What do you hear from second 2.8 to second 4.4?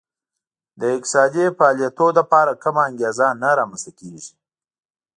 انګېزه نه رامنځته کېږي